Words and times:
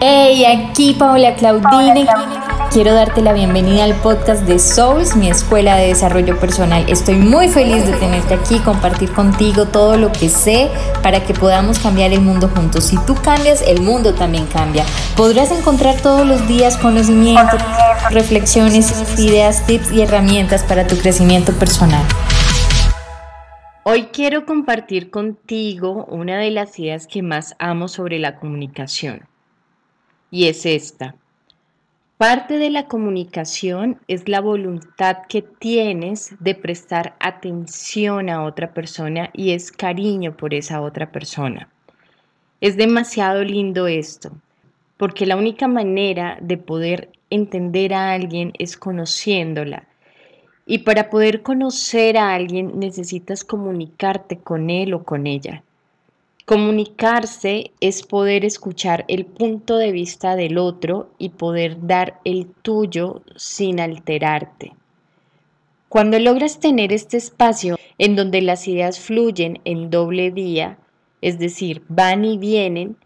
Hey, 0.00 0.44
aquí 0.44 0.94
Paola 0.94 1.34
Claudine. 1.34 2.06
Quiero 2.70 2.94
darte 2.94 3.20
la 3.20 3.32
bienvenida 3.32 3.82
al 3.82 3.94
podcast 3.94 4.42
de 4.42 4.60
Souls, 4.60 5.16
mi 5.16 5.28
escuela 5.28 5.76
de 5.76 5.88
desarrollo 5.88 6.38
personal. 6.38 6.84
Estoy 6.88 7.16
muy 7.16 7.48
feliz 7.48 7.84
de 7.84 7.94
tenerte 7.94 8.34
aquí, 8.34 8.60
compartir 8.60 9.10
contigo 9.10 9.66
todo 9.66 9.96
lo 9.96 10.12
que 10.12 10.28
sé 10.28 10.70
para 11.02 11.24
que 11.24 11.34
podamos 11.34 11.80
cambiar 11.80 12.12
el 12.12 12.20
mundo 12.20 12.48
juntos. 12.54 12.84
Si 12.84 12.96
tú 13.06 13.16
cambias, 13.16 13.60
el 13.62 13.80
mundo 13.80 14.14
también 14.14 14.46
cambia. 14.46 14.84
Podrás 15.16 15.50
encontrar 15.50 16.00
todos 16.00 16.24
los 16.24 16.46
días 16.46 16.76
conocimiento, 16.76 17.56
reflexiones, 18.10 19.18
ideas, 19.18 19.66
tips 19.66 19.90
y 19.90 20.02
herramientas 20.02 20.62
para 20.62 20.86
tu 20.86 20.96
crecimiento 20.96 21.52
personal. 21.54 22.04
Hoy 23.82 24.10
quiero 24.12 24.46
compartir 24.46 25.10
contigo 25.10 26.04
una 26.04 26.38
de 26.38 26.52
las 26.52 26.78
ideas 26.78 27.08
que 27.08 27.22
más 27.22 27.56
amo 27.58 27.88
sobre 27.88 28.20
la 28.20 28.36
comunicación. 28.36 29.26
Y 30.30 30.48
es 30.48 30.66
esta. 30.66 31.14
Parte 32.18 32.58
de 32.58 32.70
la 32.70 32.88
comunicación 32.88 34.00
es 34.08 34.28
la 34.28 34.40
voluntad 34.40 35.18
que 35.28 35.40
tienes 35.40 36.34
de 36.40 36.56
prestar 36.56 37.14
atención 37.20 38.28
a 38.28 38.42
otra 38.42 38.74
persona 38.74 39.30
y 39.32 39.52
es 39.52 39.70
cariño 39.70 40.36
por 40.36 40.52
esa 40.52 40.80
otra 40.80 41.12
persona. 41.12 41.68
Es 42.60 42.76
demasiado 42.76 43.44
lindo 43.44 43.86
esto, 43.86 44.32
porque 44.96 45.26
la 45.26 45.36
única 45.36 45.68
manera 45.68 46.38
de 46.42 46.56
poder 46.58 47.10
entender 47.30 47.94
a 47.94 48.12
alguien 48.12 48.52
es 48.58 48.76
conociéndola 48.76 49.86
y 50.66 50.78
para 50.78 51.08
poder 51.10 51.42
conocer 51.42 52.18
a 52.18 52.34
alguien 52.34 52.80
necesitas 52.80 53.44
comunicarte 53.44 54.38
con 54.38 54.70
él 54.70 54.92
o 54.92 55.04
con 55.04 55.26
ella. 55.26 55.62
Comunicarse 56.48 57.72
es 57.78 58.06
poder 58.06 58.42
escuchar 58.42 59.04
el 59.08 59.26
punto 59.26 59.76
de 59.76 59.92
vista 59.92 60.34
del 60.34 60.56
otro 60.56 61.10
y 61.18 61.28
poder 61.28 61.86
dar 61.86 62.20
el 62.24 62.46
tuyo 62.46 63.20
sin 63.36 63.80
alterarte. 63.80 64.72
Cuando 65.90 66.18
logras 66.18 66.58
tener 66.58 66.90
este 66.90 67.18
espacio 67.18 67.76
en 67.98 68.16
donde 68.16 68.40
las 68.40 68.66
ideas 68.66 68.98
fluyen 68.98 69.60
en 69.66 69.90
doble 69.90 70.30
vía, 70.30 70.78
es 71.20 71.38
decir, 71.38 71.82
van 71.90 72.24
y 72.24 72.38
vienen, 72.38 72.96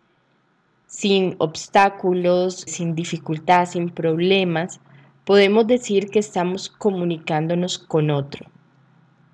sin 0.86 1.34
obstáculos, 1.38 2.60
sin 2.68 2.94
dificultad, 2.94 3.66
sin 3.66 3.90
problemas, 3.90 4.80
podemos 5.24 5.66
decir 5.66 6.10
que 6.10 6.20
estamos 6.20 6.68
comunicándonos 6.68 7.76
con 7.76 8.12
otro. 8.12 8.46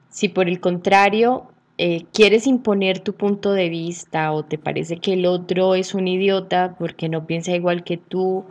Si 0.08 0.30
por 0.30 0.48
el 0.48 0.60
contrario 0.60 1.52
eh, 1.78 2.06
quieres 2.12 2.48
imponer 2.48 2.98
tu 2.98 3.14
punto 3.14 3.52
de 3.52 3.68
vista 3.68 4.32
o 4.32 4.44
te 4.44 4.58
parece 4.58 4.98
que 4.98 5.12
el 5.12 5.26
otro 5.26 5.76
es 5.76 5.94
un 5.94 6.08
idiota 6.08 6.74
porque 6.76 7.08
no 7.08 7.24
piensa 7.24 7.54
igual 7.54 7.84
que 7.84 7.96
tú 7.96 8.44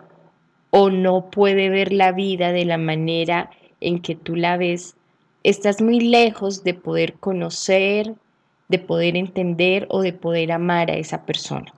o 0.69 0.89
no 0.89 1.29
puede 1.29 1.69
ver 1.69 1.91
la 1.91 2.13
vida 2.13 2.53
de 2.53 2.63
la 2.63 2.77
manera 2.77 3.51
en 3.81 3.99
que 4.01 4.15
tú 4.15 4.37
la 4.37 4.55
ves, 4.55 4.95
estás 5.43 5.81
muy 5.81 5.99
lejos 5.99 6.63
de 6.63 6.73
poder 6.73 7.15
conocer, 7.15 8.15
de 8.69 8.79
poder 8.79 9.17
entender 9.17 9.87
o 9.89 10.01
de 10.01 10.13
poder 10.13 10.53
amar 10.53 10.89
a 10.89 10.95
esa 10.95 11.25
persona. 11.25 11.73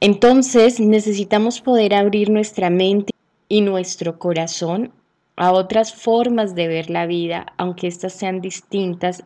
Entonces 0.00 0.80
necesitamos 0.80 1.60
poder 1.60 1.94
abrir 1.94 2.30
nuestra 2.30 2.70
mente 2.70 3.12
y 3.48 3.60
nuestro 3.60 4.18
corazón 4.18 4.92
a 5.36 5.52
otras 5.52 5.94
formas 5.94 6.54
de 6.54 6.66
ver 6.66 6.88
la 6.88 7.06
vida, 7.06 7.52
aunque 7.58 7.88
éstas 7.88 8.14
sean 8.14 8.40
distintas 8.40 9.24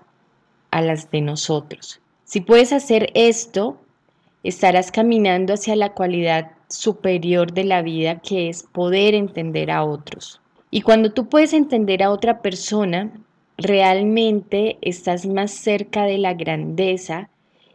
a 0.72 0.80
las 0.82 1.12
de 1.12 1.20
nosotros. 1.20 2.00
Si 2.24 2.40
puedes 2.40 2.72
hacer 2.72 3.10
esto, 3.14 3.80
estarás 4.42 4.90
caminando 4.90 5.54
hacia 5.54 5.76
la 5.76 5.92
cualidad 5.92 6.50
superior 6.68 7.52
de 7.52 7.62
la 7.62 7.82
vida 7.82 8.18
que 8.18 8.48
es 8.48 8.64
poder 8.64 9.14
entender 9.14 9.70
a 9.70 9.84
otros. 9.84 10.40
Y 10.70 10.80
cuando 10.80 11.12
tú 11.12 11.28
puedes 11.28 11.52
entender 11.52 12.02
a 12.02 12.10
otra 12.10 12.42
persona, 12.42 13.12
realmente 13.56 14.78
estás 14.80 15.26
más 15.26 15.52
cerca 15.52 16.04
de 16.04 16.18
la 16.18 16.34
grandeza 16.34 17.28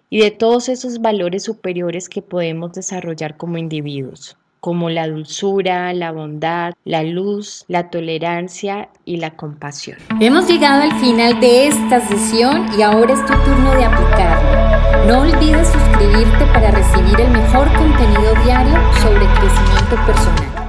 y 0.10 0.20
de 0.20 0.32
todos 0.32 0.68
esos 0.68 1.00
valores 1.00 1.44
superiores 1.44 2.10
que 2.10 2.22
podemos 2.22 2.74
desarrollar 2.74 3.38
como 3.38 3.58
individuos 3.58 4.38
como 4.60 4.90
la 4.90 5.08
dulzura, 5.08 5.94
la 5.94 6.12
bondad, 6.12 6.74
la 6.84 7.04
luz, 7.04 7.66
la 7.68 7.90
tolerancia 7.90 8.90
y 9.06 9.18
la 9.18 9.32
compasión. 9.32 9.98
Hemos 10.20 10.48
llegado 10.48 10.84
al 10.84 11.00
final 11.00 11.40
de 11.40 11.68
esta 11.68 12.00
sesión 12.02 12.66
y 12.78 12.82
ahora 12.82 13.14
es 13.14 13.26
tu 13.26 13.34
turno 13.34 13.72
de 13.72 13.86
aplicarlo. 13.86 15.08
No 15.08 15.22
olvides 15.22 15.68
suscribirte 15.68 16.46
para 16.54 16.72
recibir 16.72 17.22
el 17.22 17.32
mejor 17.32 17.72
contenido 17.74 18.34
diario 18.44 18.76
sobre 19.02 19.26
crecimiento 19.40 19.96
personal. 20.06 20.67